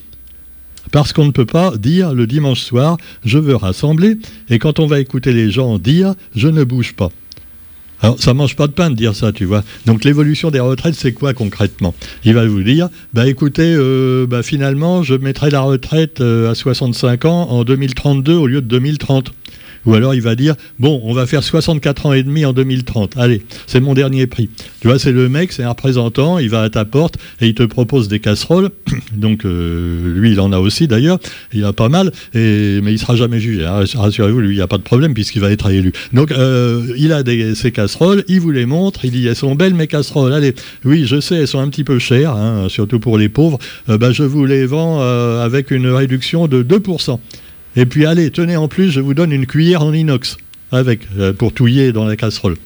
Parce 0.91 1.13
qu'on 1.13 1.27
ne 1.27 1.31
peut 1.31 1.47
pas 1.47 1.77
dire 1.77 2.15
le 2.15 2.27
dimanche 2.27 2.61
soir 2.61 2.97
je 3.25 3.39
veux 3.39 3.55
rassembler 3.55 4.17
et 4.49 4.59
quand 4.59 4.81
on 4.81 4.87
va 4.87 5.01
écouter 5.01 5.33
les 5.33 5.51
gens 5.51 5.79
dire 5.79 6.15
je 6.35 6.49
ne 6.49 6.65
bouge 6.65 6.95
pas. 6.95 7.11
Alors, 8.01 8.19
ça 8.19 8.35
mange 8.35 8.57
pas 8.57 8.67
de 8.67 8.73
pain 8.73 8.91
de 8.91 8.97
dire 8.97 9.15
ça, 9.15 9.31
tu 9.31 9.45
vois. 9.45 9.63
Donc, 9.87 10.03
l'évolution 10.03 10.51
des 10.51 10.59
retraites, 10.59 10.97
c'est 10.97 11.13
quoi 11.13 11.35
concrètement? 11.35 11.95
Il 12.25 12.35
va 12.35 12.45
vous 12.45 12.65
dire, 12.65 12.89
bah 13.13 13.29
écoutez, 13.29 13.77
euh, 13.77 14.27
bah, 14.27 14.43
finalement, 14.43 15.05
je 15.05 15.15
mettrai 15.15 15.51
la 15.51 15.61
retraite 15.61 16.21
euh, 16.21 16.51
à 16.51 16.57
65 16.57 17.27
ans 17.27 17.49
en 17.51 17.63
2032 17.63 18.35
au 18.35 18.49
lieu 18.49 18.61
de 18.61 18.67
2030. 18.67 19.33
Ou 19.87 19.95
alors 19.95 20.15
il 20.15 20.23
va 20.23 20.35
dire 20.35 20.55
bon, 20.79 21.01
on 21.05 21.13
va 21.13 21.27
faire 21.27 21.43
64 21.43 22.07
ans 22.07 22.13
et 22.13 22.23
demi 22.23 22.45
en 22.45 22.53
2030. 22.53 23.17
Allez, 23.17 23.43
c'est 23.67 23.81
mon 23.81 23.95
dernier 23.95 24.27
prix. 24.27 24.49
Tu 24.81 24.89
vois, 24.89 24.99
c'est 24.99 25.13
le 25.13 25.29
mec, 25.29 25.53
c'est 25.53 25.63
un 25.63 25.71
représentant, 25.71 26.39
il 26.39 26.51
va 26.51 26.63
à 26.63 26.71
ta 26.71 26.85
porte 26.85 27.17
et 27.41 27.49
il 27.49 27.55
te 27.55 27.63
propose 27.63 28.09
des 28.09 28.21
casseroles. 28.21 28.71
Donc 29.13 29.45
euh, 29.45 30.15
lui, 30.15 30.33
il 30.33 30.41
en 30.41 30.53
a 30.53 30.59
aussi 30.59 30.87
d'ailleurs, 30.87 31.19
il 31.53 31.65
a 31.65 31.73
pas 31.73 31.89
mal, 31.89 32.13
et, 32.35 32.81
mais 32.83 32.93
il 32.93 32.99
sera 32.99 33.17
jamais 33.17 33.41
jugé. 33.41 33.67
Hein. 33.67 33.85
Rassurez-vous, 33.95 34.41
lui, 34.41 34.55
il 34.55 34.57
n'y 34.57 34.63
a 34.63 34.69
pas 34.69 34.79
de 34.79 34.83
problème 34.83 35.15
puisqu'il 35.15 35.41
va 35.41 35.51
être 35.51 35.71
élu. 35.71 35.93
Donc 36.13 36.31
euh, 36.31 36.87
il 36.97 37.13
a 37.13 37.23
ses 37.55 37.73
casseroles, 37.73 38.25
il 38.29 38.41
vous 38.41 38.51
les 38.51 38.67
montre, 38.67 39.05
il 39.05 39.11
dit 39.11 39.27
elles 39.27 39.37
sont 39.37 39.55
belles 39.55 39.75
mes 39.75 39.87
casseroles. 39.87 40.33
Allez, 40.33 40.55
oui, 40.85 41.05
je 41.07 41.21
sais, 41.21 41.37
elles 41.37 41.49
sont 41.49 41.61
un 41.61 41.69
petit 41.69 41.85
peu 41.85 41.99
chères, 41.99 42.37
hein, 42.37 42.69
surtout 42.69 43.01
pour 43.01 43.19
les 43.19 43.29
pauvres. 43.29 43.59
Euh, 43.89 43.99
bah, 43.99 44.13
je 44.13 44.23
vous 44.23 44.45
les 44.45 44.67
vends 44.67 45.01
avec 45.03 45.71
une 45.71 45.89
réduction 45.89 46.47
de 46.47 46.63
2%. 46.63 47.19
Et 47.77 47.87
puis 47.87 48.07
allez, 48.07 48.31
tenez 48.31 48.57
en 48.57 48.69
plus, 48.69 48.91
je 48.91 49.01
vous 49.01 49.15
donne 49.15 49.33
une 49.33 49.47
cuillère 49.47 49.83
en 49.83 49.93
inox 49.93 50.37
avec 50.71 51.01
euh, 51.19 51.33
pour 51.33 51.53
touiller 51.53 51.93
dans 51.93 52.05
la 52.05 52.17
casserole. 52.17 52.57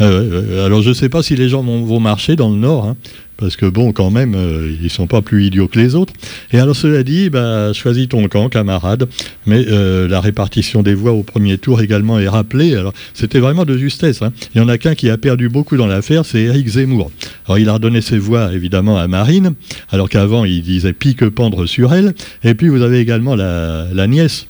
Euh, 0.00 0.66
alors 0.66 0.82
je 0.82 0.90
ne 0.90 0.94
sais 0.94 1.08
pas 1.08 1.22
si 1.22 1.36
les 1.36 1.48
gens 1.48 1.62
vont, 1.62 2.00
marcher 2.00 2.36
dans 2.36 2.50
le 2.50 2.56
Nord, 2.56 2.86
hein, 2.86 2.96
parce 3.36 3.56
que 3.56 3.66
bon, 3.66 3.92
quand 3.92 4.10
même, 4.10 4.34
euh, 4.34 4.74
ils 4.78 4.84
ne 4.84 4.88
sont 4.88 5.06
pas 5.06 5.22
plus 5.22 5.46
idiots 5.46 5.68
que 5.68 5.78
les 5.78 5.94
autres. 5.94 6.12
Et 6.52 6.58
alors 6.58 6.76
cela 6.76 7.02
dit, 7.02 7.30
bah, 7.30 7.72
choisis 7.72 8.08
ton 8.08 8.28
camp, 8.28 8.48
camarade? 8.48 9.08
Mais 9.46 9.64
la 9.64 10.20
répartition 10.20 10.82
des 10.82 10.94
voix 10.94 11.12
au 11.12 11.22
premier 11.22 11.58
tour 11.58 11.80
également 11.80 12.18
est 12.18 12.28
rappelée. 12.28 12.74
Alors 12.74 12.92
c'était 13.14 13.40
vraiment 13.40 13.64
de 13.64 13.76
justesse. 13.76 14.22
Hein. 14.22 14.32
Il 14.54 14.58
y 14.58 14.64
en 14.64 14.68
a 14.68 14.78
qu'un 14.78 14.94
qui 14.94 15.10
a 15.10 15.16
perdu 15.16 15.48
beaucoup 15.48 15.76
dans 15.76 15.86
l'affaire, 15.86 16.24
c'est 16.24 16.40
Éric 16.40 16.68
Zemmour. 16.68 17.10
Alors 17.46 17.58
il 17.58 17.68
a 17.68 17.74
redonné 17.74 18.00
ses 18.00 18.18
voix 18.18 18.52
évidemment 18.52 18.98
à 18.98 19.06
Marine, 19.08 19.54
alors 19.90 20.08
qu'avant 20.08 20.44
il 20.44 20.62
disait 20.62 20.92
pique 20.92 21.28
pendre 21.28 21.66
sur 21.66 21.94
elle. 21.94 22.14
Et 22.42 22.54
puis 22.54 22.68
vous 22.68 22.82
avez 22.82 23.00
également 23.00 23.36
la, 23.36 24.06
nièce. 24.06 24.46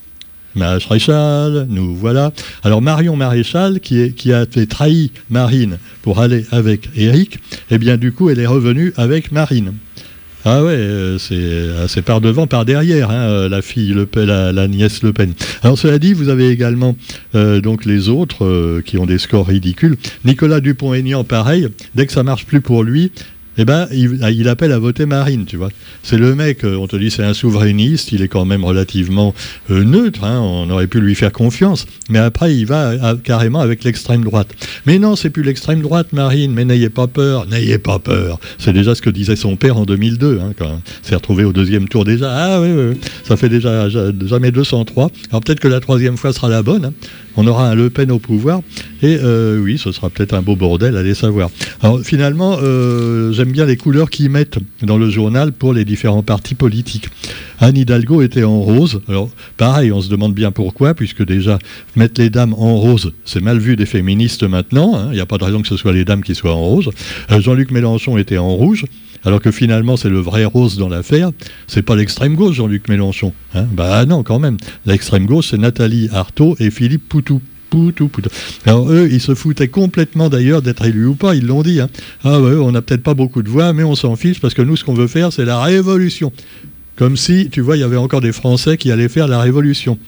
Maréchal, 0.57 1.67
nous 1.69 1.95
voilà. 1.95 2.33
Alors 2.63 2.81
Marion 2.81 3.15
Maréchal, 3.15 3.79
qui, 3.79 4.33
a 4.33 4.45
fait 4.45 4.65
trahi 4.65 5.11
Marine 5.29 5.77
pour 6.01 6.19
aller 6.19 6.45
avec 6.51 6.89
Eric, 6.95 7.39
eh 7.71 7.77
bien 7.77 7.97
du 7.97 8.11
coup 8.11 8.29
elle 8.29 8.39
est 8.39 8.47
revenue 8.47 8.93
avec 8.97 9.31
Marine. 9.31 9.73
Ah 10.45 10.63
ouais, 10.63 11.17
c'est 11.19 12.01
par 12.03 12.21
devant, 12.21 12.47
par 12.47 12.63
derrière, 12.63 13.11
hein, 13.11 13.49
la 13.49 13.61
fille, 13.61 13.89
le, 13.89 14.07
la, 14.15 14.53
la, 14.53 14.67
nièce 14.69 15.03
Le 15.03 15.11
Pen. 15.11 15.33
Alors 15.61 15.77
cela 15.77 15.99
dit, 15.99 16.13
vous 16.13 16.29
avez 16.29 16.49
également 16.49 16.95
donc 17.33 17.83
les 17.83 18.07
autres 18.07 18.81
qui 18.85 18.97
ont 18.97 19.05
des 19.05 19.17
scores 19.17 19.47
ridicules. 19.47 19.97
Nicolas 20.23 20.61
Dupont-Aignan, 20.61 21.25
pareil, 21.25 21.67
dès 21.95 22.05
que 22.05 22.13
ça 22.13 22.23
marche 22.23 22.45
plus 22.45 22.61
pour 22.61 22.83
lui, 22.83 23.11
eh 23.57 23.65
ben, 23.65 23.87
il, 23.91 24.47
appelle 24.47 24.71
à 24.71 24.79
voter 24.79 25.05
Marine, 25.05 25.45
tu 25.45 25.57
vois. 25.57 25.69
C'est 26.03 26.17
le 26.17 26.35
mec, 26.35 26.63
euh, 26.63 26.75
on 26.77 26.87
te 26.87 26.95
dit 26.95 27.09
c'est 27.09 27.23
un 27.23 27.33
souverainiste, 27.33 28.11
il 28.11 28.21
est 28.21 28.27
quand 28.27 28.45
même 28.45 28.63
relativement 28.63 29.33
euh, 29.71 29.83
neutre, 29.83 30.23
hein, 30.23 30.39
on 30.39 30.69
aurait 30.69 30.87
pu 30.87 31.01
lui 31.01 31.15
faire 31.15 31.31
confiance, 31.31 31.85
mais 32.09 32.19
après 32.19 32.55
il 32.55 32.65
va 32.65 33.15
carrément 33.23 33.59
avec 33.59 33.83
l'extrême 33.83 34.23
droite. 34.23 34.49
Mais 34.85 34.99
non, 34.99 35.15
c'est 35.15 35.29
plus 35.29 35.43
l'extrême 35.43 35.81
droite, 35.81 36.13
Marine, 36.13 36.53
mais 36.53 36.65
n'ayez 36.65 36.89
pas 36.89 37.07
peur, 37.07 37.47
n'ayez 37.47 37.77
pas 37.77 37.99
peur. 37.99 38.39
C'est 38.57 38.73
déjà 38.73 38.95
ce 38.95 39.01
que 39.01 39.09
disait 39.09 39.35
son 39.35 39.55
père 39.55 39.77
en 39.77 39.85
2002, 39.85 40.39
hein, 40.39 40.53
quand 40.57 40.81
s'est 41.01 41.15
retrouvé 41.15 41.43
au 41.43 41.53
deuxième 41.53 41.87
tour 41.87 42.05
déjà. 42.05 42.31
Ah 42.31 42.61
oui, 42.61 42.69
oui, 42.71 42.97
ça 43.23 43.37
fait 43.37 43.49
déjà 43.49 43.89
jamais 43.89 44.51
203. 44.51 45.09
Alors 45.29 45.41
peut-être 45.41 45.59
que 45.59 45.67
la 45.67 45.79
troisième 45.79 46.17
fois 46.17 46.33
sera 46.33 46.49
la 46.49 46.61
bonne. 46.61 46.85
Hein 46.85 46.93
on 47.37 47.47
aura 47.47 47.69
un 47.69 47.75
Le 47.75 47.89
Pen 47.89 48.11
au 48.11 48.19
pouvoir. 48.19 48.61
Et 49.01 49.17
euh, 49.21 49.59
oui, 49.59 49.77
ce 49.77 49.91
sera 49.91 50.09
peut-être 50.09 50.33
un 50.33 50.41
beau 50.41 50.55
bordel, 50.55 50.97
allez 50.97 51.13
savoir. 51.13 51.49
Alors 51.81 52.01
finalement, 52.01 52.57
euh, 52.61 53.31
j'aime 53.31 53.51
bien 53.51 53.65
les 53.65 53.77
couleurs 53.77 54.09
qu'ils 54.09 54.29
mettent 54.29 54.57
dans 54.81 54.97
le 54.97 55.09
journal 55.09 55.53
pour 55.53 55.73
les 55.73 55.85
différents 55.85 56.23
partis 56.23 56.55
politiques. 56.55 57.09
Anne 57.59 57.77
Hidalgo 57.77 58.21
était 58.21 58.43
en 58.43 58.59
rose. 58.59 59.01
Alors 59.07 59.29
pareil, 59.55 59.91
on 59.91 60.01
se 60.01 60.09
demande 60.09 60.33
bien 60.33 60.51
pourquoi, 60.51 60.95
puisque 60.95 61.23
déjà, 61.23 61.59
mettre 61.95 62.19
les 62.19 62.29
dames 62.29 62.53
en 62.53 62.75
rose, 62.75 63.13
c'est 63.23 63.41
mal 63.41 63.59
vu 63.59 63.75
des 63.75 63.85
féministes 63.85 64.43
maintenant. 64.43 64.95
Hein. 64.95 65.09
Il 65.11 65.15
n'y 65.15 65.21
a 65.21 65.25
pas 65.25 65.37
de 65.37 65.43
raison 65.43 65.61
que 65.61 65.67
ce 65.67 65.77
soit 65.77 65.93
les 65.93 66.05
dames 66.05 66.23
qui 66.23 66.35
soient 66.35 66.53
en 66.53 66.63
rose. 66.63 66.89
Euh, 67.31 67.39
Jean-Luc 67.39 67.71
Mélenchon 67.71 68.17
était 68.17 68.37
en 68.37 68.49
rouge 68.49 68.85
alors 69.23 69.41
que 69.41 69.51
finalement 69.51 69.97
c'est 69.97 70.09
le 70.09 70.19
vrai 70.19 70.45
rose 70.45 70.77
dans 70.77 70.89
l'affaire, 70.89 71.31
c'est 71.67 71.81
pas 71.81 71.95
l'extrême 71.95 72.35
gauche 72.35 72.55
Jean-Luc 72.55 72.87
Mélenchon. 72.89 73.33
Hein 73.53 73.65
bah 73.71 74.05
non, 74.05 74.23
quand 74.23 74.39
même. 74.39 74.57
L'extrême 74.85 75.25
gauche, 75.25 75.49
c'est 75.51 75.57
Nathalie 75.57 76.09
Arthaud 76.11 76.55
et 76.59 76.71
Philippe 76.71 77.07
Poutou. 77.07 77.41
Poutou, 77.69 78.07
Poutou. 78.07 78.29
Alors 78.65 78.89
eux, 78.89 79.09
ils 79.11 79.19
se 79.19 79.35
foutaient 79.35 79.67
complètement 79.67 80.29
d'ailleurs 80.29 80.61
d'être 80.61 80.85
élus 80.85 81.07
ou 81.07 81.15
pas, 81.15 81.35
ils 81.35 81.45
l'ont 81.45 81.63
dit. 81.63 81.81
Hein. 81.81 81.89
Ah 82.23 82.39
ouais, 82.39 82.55
on 82.55 82.71
n'a 82.71 82.81
peut-être 82.81 83.03
pas 83.03 83.13
beaucoup 83.13 83.43
de 83.43 83.49
voix, 83.49 83.73
mais 83.73 83.83
on 83.83 83.95
s'en 83.95 84.15
fiche 84.15 84.39
parce 84.39 84.53
que 84.53 84.61
nous, 84.61 84.77
ce 84.77 84.85
qu'on 84.85 84.93
veut 84.93 85.07
faire, 85.07 85.33
c'est 85.33 85.45
la 85.45 85.61
révolution. 85.61 86.31
Comme 86.95 87.17
si, 87.17 87.49
tu 87.51 87.61
vois, 87.61 87.77
il 87.77 87.81
y 87.81 87.83
avait 87.83 87.97
encore 87.97 88.21
des 88.21 88.31
Français 88.31 88.77
qui 88.77 88.91
allaient 88.91 89.09
faire 89.09 89.27
la 89.27 89.39
révolution. 89.39 89.99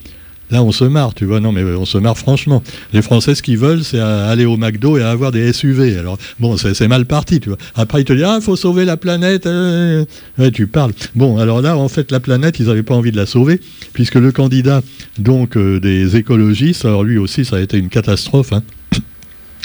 Là, 0.50 0.62
on 0.62 0.72
se 0.72 0.84
marre, 0.84 1.14
tu 1.14 1.24
vois. 1.24 1.40
Non, 1.40 1.52
mais 1.52 1.62
on 1.62 1.84
se 1.84 1.98
marre 1.98 2.18
franchement. 2.18 2.62
Les 2.92 3.02
Français, 3.02 3.34
ce 3.34 3.42
qu'ils 3.42 3.58
veulent, 3.58 3.84
c'est 3.84 4.00
aller 4.00 4.44
au 4.44 4.56
McDo 4.56 4.98
et 4.98 5.02
avoir 5.02 5.30
des 5.30 5.52
SUV. 5.52 5.96
Alors, 5.96 6.18
bon, 6.40 6.56
c'est 6.56 6.88
mal 6.88 7.06
parti, 7.06 7.40
tu 7.40 7.50
vois. 7.50 7.58
Après, 7.76 8.00
ils 8.00 8.04
te 8.04 8.12
disent, 8.12 8.24
ah, 8.26 8.38
il 8.40 8.42
faut 8.42 8.56
sauver 8.56 8.84
la 8.84 8.96
planète. 8.96 9.46
Euh, 9.46 10.04
ouais, 10.38 10.50
tu 10.50 10.66
parles. 10.66 10.92
Bon, 11.14 11.38
alors 11.38 11.62
là, 11.62 11.76
en 11.76 11.88
fait, 11.88 12.10
la 12.10 12.20
planète, 12.20 12.58
ils 12.58 12.66
n'avaient 12.66 12.82
pas 12.82 12.94
envie 12.94 13.12
de 13.12 13.16
la 13.16 13.26
sauver, 13.26 13.60
puisque 13.92 14.16
le 14.16 14.32
candidat, 14.32 14.82
donc, 15.18 15.56
euh, 15.56 15.78
des 15.78 16.16
écologistes, 16.16 16.84
alors 16.84 17.04
lui 17.04 17.18
aussi, 17.18 17.44
ça 17.44 17.56
a 17.56 17.60
été 17.60 17.78
une 17.78 17.88
catastrophe, 17.88 18.52
hein. 18.52 18.62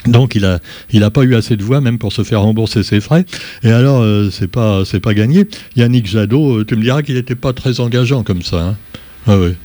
Donc 0.08 0.36
il 0.36 0.44
n'a 0.44 0.60
il 0.92 1.04
a 1.04 1.10
pas 1.10 1.24
eu 1.24 1.34
assez 1.34 1.56
de 1.56 1.64
voix 1.64 1.82
même 1.82 1.98
pour 1.98 2.14
se 2.14 2.24
faire 2.24 2.42
rembourser 2.42 2.84
ses 2.84 3.02
frais. 3.02 3.26
Et 3.64 3.72
alors 3.72 4.02
euh, 4.02 4.30
c'est 4.32 4.48
pas 4.48 4.86
c'est 4.86 5.00
pas 5.00 5.16
gagné. 5.16 5.48
Yannick 5.76 6.06
Jadot, 6.06 6.64
tu 6.64 6.76
me 6.76 6.84
diras 6.84 7.02
qu'il 7.02 7.16
n'était 7.16 7.34
pas 7.34 7.54
très 7.54 7.80
engageant 7.80 8.22
comme 8.22 8.44
ça. 8.44 8.62
Hein. 8.62 8.76
Ah 9.26 9.40
ouais 9.40 9.56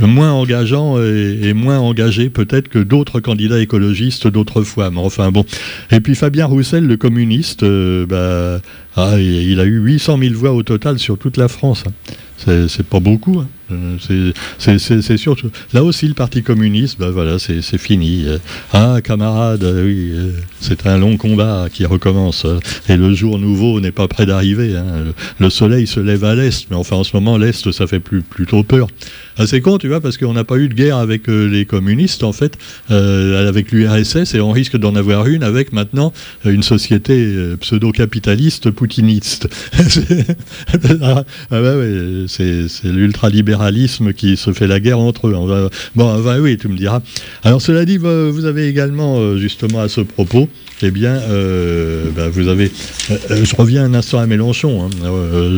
moins 0.00 0.32
engageant 0.32 0.98
et, 1.02 1.52
moins 1.52 1.78
engagé 1.78 2.30
peut-être 2.30 2.68
que 2.68 2.78
d'autres 2.78 3.20
candidats 3.20 3.60
écologistes 3.60 4.26
d'autrefois. 4.26 4.90
Mais 4.90 5.00
enfin 5.00 5.30
bon. 5.30 5.44
Et 5.90 6.00
puis 6.00 6.14
Fabien 6.14 6.46
Roussel, 6.46 6.86
le 6.86 6.96
communiste, 6.96 7.62
euh, 7.62 8.06
bah, 8.06 8.60
ah, 8.96 9.18
il 9.18 9.60
a 9.60 9.64
eu 9.64 9.78
800 9.78 10.18
000 10.18 10.34
voix 10.34 10.52
au 10.52 10.62
total 10.62 10.98
sur 10.98 11.18
toute 11.18 11.36
la 11.36 11.48
France. 11.48 11.84
Hein. 11.86 11.92
C'est 12.68 12.86
pas 12.86 13.00
beaucoup. 13.00 13.40
Hein. 13.40 13.48
Euh, 13.70 14.32
c'est 14.58 15.16
sûr. 15.16 15.36
Là 15.72 15.84
aussi, 15.84 16.08
le 16.08 16.14
Parti 16.14 16.42
communiste, 16.42 16.98
bah 16.98 17.10
voilà, 17.10 17.38
c'est 17.38 17.78
fini. 17.78 18.24
Euh, 18.26 18.38
ah, 18.72 19.00
camarades, 19.04 19.66
c'est 20.58 20.86
un 20.86 20.96
long 20.96 21.18
combat 21.18 21.68
qui 21.70 21.84
recommence. 21.84 22.46
Et 22.88 22.96
le 22.96 23.14
jour 23.14 23.38
nouveau 23.38 23.80
n'est 23.80 23.92
pas 23.92 24.08
près 24.08 24.24
d'arriver. 24.24 24.74
Hein. 24.74 25.12
Le 25.38 25.50
soleil 25.50 25.86
se 25.86 26.00
lève 26.00 26.24
à 26.24 26.34
l'est, 26.34 26.66
mais 26.70 26.76
enfin, 26.76 26.96
en 26.96 27.04
ce 27.04 27.14
moment, 27.14 27.36
l'est, 27.36 27.70
ça 27.72 27.86
fait 27.86 28.00
plus, 28.00 28.22
plutôt 28.22 28.62
peur. 28.62 28.88
Ah, 29.38 29.46
c'est 29.46 29.60
con, 29.60 29.78
tu 29.78 29.88
vois, 29.88 30.00
parce 30.00 30.18
qu'on 30.18 30.32
n'a 30.32 30.44
pas 30.44 30.56
eu 30.56 30.68
de 30.68 30.74
guerre 30.74 30.96
avec 30.96 31.28
euh, 31.28 31.46
les 31.46 31.64
communistes, 31.64 32.24
en 32.24 32.32
fait, 32.32 32.58
euh, 32.90 33.48
avec 33.48 33.72
l'URSS, 33.72 34.34
et 34.34 34.40
on 34.40 34.50
risque 34.50 34.76
d'en 34.76 34.94
avoir 34.96 35.26
une 35.26 35.42
avec 35.42 35.72
maintenant 35.72 36.12
euh, 36.46 36.52
une 36.52 36.62
société 36.62 37.34
pseudo-capitaliste 37.60 38.70
poutiniste. 38.70 39.48
ah, 41.02 41.24
bah 41.50 41.74
c'est 42.26 42.66
l'ultralibéralisme 42.84 44.12
qui 44.12 44.36
se 44.36 44.52
fait 44.52 44.66
la 44.66 44.80
guerre 44.80 44.98
entre 44.98 45.28
eux. 45.28 45.70
Bon, 45.94 46.22
oui, 46.40 46.58
tu 46.58 46.68
me 46.68 46.76
diras. 46.76 47.00
Alors, 47.42 47.62
cela 47.62 47.84
dit, 47.84 47.96
vous 47.98 48.44
avez 48.44 48.68
également, 48.68 49.36
justement, 49.36 49.80
à 49.80 49.88
ce 49.88 50.00
propos, 50.00 50.48
eh 50.82 50.90
bien, 50.90 51.16
euh, 51.16 52.10
bah, 52.14 52.28
vous 52.28 52.48
avez. 52.48 52.70
Euh, 53.10 53.16
euh, 53.30 53.44
je 53.44 53.54
reviens 53.56 53.84
un 53.84 53.94
instant 53.94 54.18
à 54.18 54.26
Mélenchon. 54.26 54.86
Hein. 54.86 55.08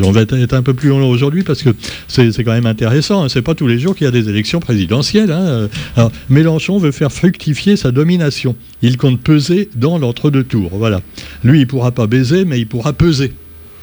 on 0.04 0.10
va 0.10 0.22
être, 0.22 0.54
un 0.54 0.62
peu 0.62 0.74
plus 0.74 0.88
long 0.88 1.08
aujourd'hui 1.08 1.42
parce 1.42 1.62
que 1.62 1.70
c'est 2.08 2.44
quand 2.44 2.52
même 2.52 2.66
intéressant. 2.66 3.24
Hein. 3.24 3.28
C'est 3.28 3.42
pas 3.42 3.54
tous 3.54 3.66
les 3.66 3.78
jours 3.78 3.94
qu'il 3.94 4.04
y 4.04 4.08
a 4.08 4.12
des 4.12 4.28
élections 4.28 4.60
présidentielles. 4.60 5.30
Hein. 5.30 5.68
Alors, 5.96 6.12
Mélenchon 6.28 6.78
veut 6.78 6.92
faire 6.92 7.12
fructifier 7.12 7.76
sa 7.76 7.92
domination. 7.92 8.56
Il 8.82 8.96
compte 8.96 9.20
peser 9.20 9.68
dans 9.76 9.98
l'entre-deux 9.98 10.44
tours. 10.44 10.70
Voilà. 10.72 11.00
Lui, 11.44 11.60
il 11.60 11.66
pourra 11.66 11.92
pas 11.92 12.06
baiser, 12.06 12.44
mais 12.44 12.58
il 12.58 12.66
pourra 12.66 12.92
peser. 12.92 13.32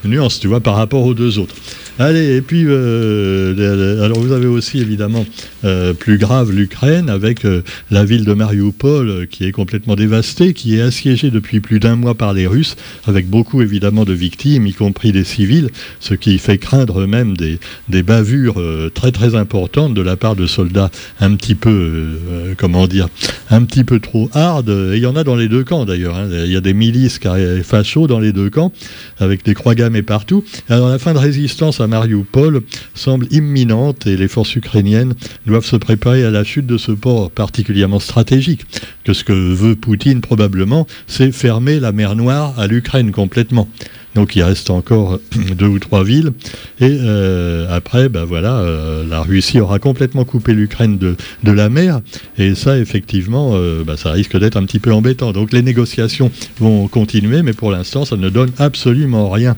Nuance, 0.06 0.39
tu 0.39 0.48
vois, 0.48 0.62
par 0.62 0.75
rapport 0.75 1.03
aux 1.06 1.13
deux 1.13 1.39
autres. 1.39 1.56
Allez, 2.01 2.38
et 2.38 2.41
puis, 2.41 2.63
euh, 2.65 4.06
alors 4.06 4.22
vous 4.22 4.32
avez 4.32 4.46
aussi 4.46 4.79
évidemment 4.79 5.25
euh, 5.65 5.94
plus 5.94 6.18
grave 6.18 6.50
l'Ukraine 6.50 7.10
avec 7.10 7.44
euh, 7.44 7.62
la 7.91 8.06
ville 8.06 8.24
de 8.24 8.34
Mariupol 8.34 9.27
qui 9.27 9.44
est 9.44 9.51
complètement 9.51 9.98
dévastée, 9.98 10.53
qui 10.53 10.77
est 10.77 10.82
assiégée 10.82 11.29
depuis 11.29 11.60
plus 11.60 11.82
d'un 11.82 11.98
mois 11.98 12.15
par 12.15 12.32
les 12.32 12.48
Russes, 12.48 12.77
avec 13.06 13.27
beaucoup 13.27 13.62
évidemment 13.62 14.06
de 14.06 14.13
victimes, 14.13 14.65
y 14.65 14.74
compris 14.74 15.12
des 15.12 15.25
civils, 15.25 15.72
ce 16.00 16.13
qui 16.13 16.38
fait 16.38 16.58
craindre 16.58 17.06
même 17.06 17.36
des, 17.36 17.60
des 17.89 18.01
bavures 18.01 18.63
très 18.94 19.12
très 19.12 19.36
importantes 19.36 19.94
de 19.94 20.01
la 20.01 20.15
part 20.15 20.38
de 20.38 20.48
soldats 20.48 20.91
un 21.20 21.36
petit 21.36 21.56
peu, 21.56 22.18
comment 22.58 22.88
dire, 22.88 23.10
un 23.50 23.63
petit 23.65 23.84
peu 23.84 24.00
trop 24.00 24.29
hard. 24.34 24.70
Et 24.70 24.96
il 24.96 25.03
y 25.03 25.06
en 25.06 25.18
a 25.18 25.25
dans 25.25 25.36
les 25.36 25.50
deux 25.50 25.65
camps 25.65 25.84
d'ailleurs. 25.84 26.15
Hein. 26.15 26.29
Il 26.32 26.51
y 26.51 26.56
a 26.56 26.62
des 26.62 26.74
milices 26.74 27.20
fachos 27.63 28.08
dans 28.08 28.20
les 28.20 28.32
deux 28.32 28.50
camps, 28.50 28.72
avec 29.20 29.44
des 29.44 29.53
croix 29.53 29.75
gammées 29.89 30.03
partout. 30.03 30.43
Alors 30.69 30.89
la 30.89 31.00
fin 31.00 31.13
de 31.13 31.17
résistance 31.17 31.81
à 31.81 31.88
Mariupol 31.88 32.62
semble 32.93 33.27
imminente 33.31 34.05
et 34.05 34.15
les 34.15 34.27
forces 34.27 34.55
ukrainiennes 34.55 35.15
doivent 35.48 35.65
se 35.65 35.75
préparer 35.75 36.24
à 36.24 36.29
la 36.29 36.43
chute 36.43 36.67
de 36.67 36.77
ce 36.77 36.91
port 36.91 37.31
particulièrement 37.31 38.00
stratégique. 38.00 38.62
Que 39.03 39.13
ce 39.13 39.24
que 39.24 39.34
veut 39.34 39.75
Poutine 39.75 40.22
probablement, 40.22 40.86
c'est 41.08 41.31
fermer 41.31 41.79
la 41.79 41.91
mer 41.91 42.15
Noire 42.15 42.53
à 42.60 42.67
l'Ukraine 42.67 43.12
complètement. 43.12 43.67
Donc 44.16 44.36
il 44.36 44.44
reste 44.44 44.70
encore 44.70 45.20
deux 45.58 45.68
ou 45.68 45.80
trois 45.80 46.04
villes. 46.04 46.32
Et 46.80 46.98
euh, 47.01 47.68
après, 47.70 48.10
ben 48.10 48.24
voilà, 48.24 48.58
euh, 48.58 49.04
la 49.08 49.22
Russie 49.22 49.60
aura 49.60 49.80
complètement 49.80 50.25
coupé 50.25 50.54
l'Ukraine 50.54 50.98
de, 50.98 51.16
la 51.51 51.70
mer. 51.70 52.01
Et 52.38 52.56
ça, 52.56 52.78
effectivement, 52.78 53.51
euh, 53.54 53.84
ben, 53.86 53.98
ça 53.98 54.12
risque 54.12 54.38
d'être 54.38 54.58
un 54.58 54.66
petit 54.66 54.80
peu 54.80 54.94
embêtant. 54.94 55.32
Donc 55.32 55.51
les 55.51 55.62
négociations 55.62 56.32
vont 56.60 56.88
continuer, 56.88 57.44
mais 57.44 57.54
pour 57.54 57.72
l'instant, 57.72 58.06
ça 58.06 58.18
ne 58.18 58.30
donne 58.30 58.51
absolument 58.58 59.30
rien. 59.30 59.56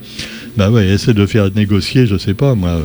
Ben 0.56 0.70
ouais, 0.70 0.86
essaie 0.86 1.14
de 1.14 1.24
faire 1.24 1.48
négocier, 1.54 2.06
je 2.06 2.18
sais 2.18 2.34
pas 2.34 2.54
moi, 2.54 2.78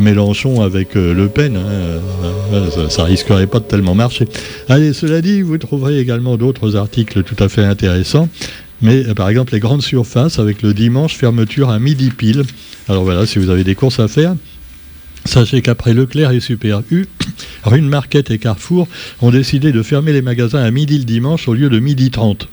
Mélenchon 0.00 0.62
avec 0.62 0.94
Le 0.94 1.28
Pen, 1.28 1.54
hein, 1.54 2.60
ça, 2.70 2.88
ça, 2.88 3.04
risquerait 3.04 3.46
pas 3.46 3.58
de 3.58 3.64
tellement 3.64 3.94
marcher. 3.94 4.26
Allez, 4.70 4.94
cela 4.94 5.20
dit, 5.20 5.42
vous 5.42 5.58
trouverez 5.58 5.98
également 5.98 6.38
d'autres 6.38 6.76
articles 6.76 7.24
tout 7.24 7.36
à 7.44 7.50
fait 7.50 7.62
intéressants. 7.62 8.30
Mais 8.82 9.06
euh, 9.06 9.14
par 9.14 9.28
exemple, 9.28 9.54
les 9.54 9.60
grandes 9.60 9.82
surfaces 9.82 10.38
avec 10.38 10.62
le 10.62 10.74
dimanche 10.74 11.16
fermeture 11.16 11.70
à 11.70 11.78
midi 11.78 12.10
pile. 12.10 12.42
Alors 12.88 13.04
voilà, 13.04 13.26
si 13.26 13.38
vous 13.38 13.48
avez 13.48 13.64
des 13.64 13.74
courses 13.74 14.00
à 14.00 14.08
faire, 14.08 14.34
Sachez 15.24 15.62
qu'après 15.62 15.94
Leclerc 15.94 16.32
et 16.32 16.40
Super 16.40 16.82
U, 16.90 17.06
Rune 17.64 17.88
Market 17.88 18.30
et 18.30 18.38
Carrefour 18.38 18.88
ont 19.20 19.30
décidé 19.30 19.70
de 19.72 19.82
fermer 19.82 20.12
les 20.12 20.22
magasins 20.22 20.62
à 20.62 20.70
midi 20.70 20.98
le 20.98 21.04
dimanche 21.04 21.48
au 21.48 21.54
lieu 21.54 21.68
de 21.68 21.78
midi 21.78 22.10
30. 22.10 22.48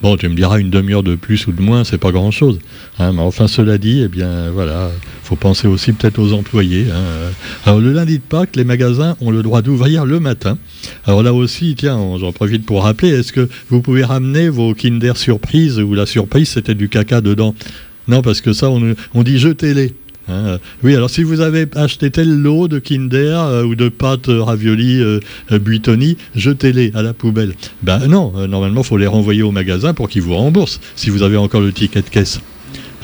Bon, 0.00 0.16
tu 0.16 0.28
me 0.28 0.34
diras 0.36 0.60
une 0.60 0.70
demi-heure 0.70 1.02
de 1.02 1.16
plus 1.16 1.48
ou 1.48 1.52
de 1.52 1.60
moins, 1.60 1.82
c'est 1.82 1.98
pas 1.98 2.12
grand-chose. 2.12 2.60
Hein, 3.00 3.12
mais 3.12 3.20
enfin, 3.20 3.48
cela 3.48 3.78
dit, 3.78 4.02
eh 4.04 4.08
bien, 4.08 4.48
voilà, 4.50 4.92
faut 5.24 5.34
penser 5.34 5.66
aussi 5.66 5.92
peut-être 5.92 6.20
aux 6.20 6.32
employés. 6.32 6.86
Hein. 6.92 7.32
Alors, 7.66 7.80
le 7.80 7.92
lundi 7.92 8.18
de 8.18 8.22
Pâques, 8.22 8.54
les 8.54 8.62
magasins 8.62 9.16
ont 9.20 9.32
le 9.32 9.42
droit 9.42 9.60
d'ouvrir 9.60 10.04
le 10.04 10.20
matin. 10.20 10.56
Alors 11.04 11.24
là 11.24 11.34
aussi, 11.34 11.74
tiens, 11.76 11.98
j'en 12.16 12.30
profite 12.30 12.64
pour 12.64 12.84
rappeler, 12.84 13.08
est-ce 13.08 13.32
que 13.32 13.48
vous 13.70 13.82
pouvez 13.82 14.04
ramener 14.04 14.48
vos 14.48 14.72
Kinder 14.72 15.16
Surprise 15.16 15.80
où 15.80 15.94
la 15.94 16.06
surprise 16.06 16.48
c'était 16.48 16.76
du 16.76 16.88
caca 16.88 17.20
dedans? 17.20 17.56
Non, 18.06 18.22
parce 18.22 18.40
que 18.40 18.52
ça, 18.52 18.70
on, 18.70 18.94
on 19.14 19.22
dit 19.24 19.38
jetez-les. 19.38 19.94
Hein. 20.28 20.58
oui, 20.82 20.94
alors 20.94 21.08
si 21.10 21.22
vous 21.22 21.40
avez 21.40 21.66
acheté 21.74 22.10
tel 22.10 22.28
lot 22.28 22.68
de 22.68 22.78
Kinder 22.78 23.38
euh, 23.38 23.64
ou 23.64 23.74
de 23.74 23.88
pâtes 23.88 24.28
euh, 24.28 24.42
ravioli 24.42 25.00
euh, 25.00 25.20
Buitoni, 25.50 26.16
jetez-les 26.34 26.92
à 26.94 27.02
la 27.02 27.14
poubelle. 27.14 27.54
Ben 27.82 28.06
non, 28.06 28.32
normalement, 28.46 28.82
il 28.82 28.86
faut 28.86 28.98
les 28.98 29.06
renvoyer 29.06 29.42
au 29.42 29.52
magasin 29.52 29.94
pour 29.94 30.08
qu'ils 30.08 30.22
vous 30.22 30.34
remboursent 30.34 30.80
si 30.96 31.10
vous 31.10 31.22
avez 31.22 31.36
encore 31.36 31.60
le 31.60 31.72
ticket 31.72 32.02
de 32.02 32.08
caisse. 32.08 32.40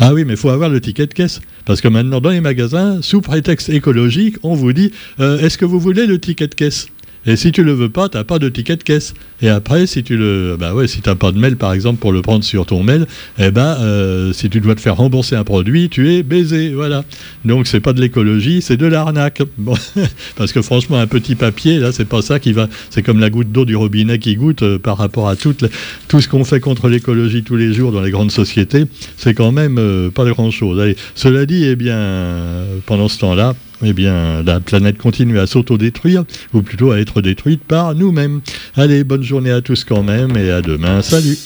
Ah 0.01 0.13
oui, 0.13 0.25
mais 0.25 0.33
il 0.33 0.37
faut 0.37 0.51
avoir 0.51 0.69
le 0.69 0.81
ticket 0.81 1.07
de 1.07 1.15
caisse. 1.15 1.41
Parce 1.65 1.81
que 1.81 1.89
maintenant, 1.89 2.21
dans 2.21 2.31
les 2.31 2.41
magasins, 2.41 3.01
sous 3.01 3.21
prétexte 3.21 3.69
écologique, 3.69 4.37
on 4.43 4.55
vous 4.55 4.73
dit 4.73 4.91
euh, 5.21 5.39
est-ce 5.39 5.57
que 5.57 5.65
vous 5.65 5.79
voulez 5.79 6.07
le 6.07 6.19
ticket 6.19 6.49
de 6.49 6.55
caisse? 6.55 6.89
Et 7.27 7.37
si 7.37 7.53
tu 7.53 7.65
le 7.65 7.73
veux 7.73 7.89
pas, 7.89 8.09
tu 8.09 8.17
n'as 8.17 8.25
pas 8.25 8.39
de 8.39 8.49
ticket 8.49 8.77
de 8.77 8.83
caisse. 8.83 9.15
Et 9.41 9.49
après, 9.49 9.87
si 9.87 10.03
tu 10.03 10.17
le, 10.17 10.57
bah 10.59 10.75
ouais, 10.75 10.87
si 10.87 11.01
t'as 11.01 11.15
pas 11.15 11.33
de 11.33 11.39
mail 11.39 11.57
par 11.57 11.73
exemple 11.73 11.99
pour 11.99 12.13
le 12.13 12.23
prendre 12.23 12.45
sur 12.45 12.67
ton 12.67 12.83
mail, 12.83 13.07
eh 13.39 13.51
ben, 13.51 13.77
euh, 13.81 14.33
si 14.33 14.51
tu 14.51 14.61
dois 14.61 14.75
te 14.75 14.81
faire 14.81 14.97
rembourser 14.97 15.37
un 15.37 15.45
produit, 15.45 15.89
tu 15.89 16.13
es 16.13 16.23
baisé, 16.23 16.73
voilà. 16.75 17.05
Donc 17.45 17.67
c'est 17.67 17.81
pas 17.81 17.93
de 17.93 18.01
l'écologie, 18.01 18.63
c'est 18.63 18.77
de 18.77 18.87
l'arnaque. 18.87 19.43
Bon, 19.57 19.75
parce 20.37 20.53
que 20.53 20.61
franchement, 20.61 20.99
un 20.99 21.07
petit 21.07 21.37
papier 21.37 21.79
là, 21.79 21.93
c'est 21.93 22.05
pas 22.05 22.21
ça 22.21 22.39
qui 22.39 22.53
va. 22.53 22.69
C'est 22.91 23.03
comme 23.03 23.21
la 23.21 23.31
goutte 23.31 23.51
d'eau 23.51 23.65
du 23.65 23.77
robinet 23.77 24.19
qui 24.19 24.35
goûte 24.35 24.63
euh, 24.63 24.79
par 24.79 24.99
rapport 24.99 25.29
à 25.29 25.37
tout 25.37 25.55
ce 26.21 26.29
qu'on 26.29 26.45
fait 26.45 26.61
contre 26.61 26.89
l'écologie 26.89 27.43
tous 27.43 27.57
les 27.57 27.73
jours 27.73 27.93
dans 27.93 28.03
les 28.03 28.11
grandes 28.11 28.33
sociétés. 28.33 28.85
C'est 29.17 29.33
quand 29.33 29.53
même 29.53 29.79
euh, 29.79 30.11
pas 30.11 30.25
grand 30.25 30.51
chose. 30.51 30.81
Allez, 30.81 30.97
cela 31.15 31.47
dit, 31.47 31.65
eh 31.65 31.77
bien, 31.77 32.65
pendant 32.85 33.09
ce 33.09 33.19
temps-là 33.21 33.55
eh 33.83 33.93
bien, 33.93 34.43
la 34.43 34.61
planète 34.61 34.99
continue 34.99 35.39
à 35.39 35.47
s'autodétruire, 35.47 36.25
ou 36.53 36.63
plutôt 36.63 36.93
à 36.93 37.01
être 37.01 37.21
détruite 37.21 37.63
par 37.65 37.95
nous-mêmes. 37.95 38.41
Allez, 38.77 39.05
bonne 39.05 39.23
journée 39.23 39.51
à 39.51 39.61
tous 39.61 39.85
quand 39.85 40.03
même, 40.03 40.37
et 40.37 40.51
à 40.51 40.63
demain. 40.63 41.03
Salut 41.03 41.39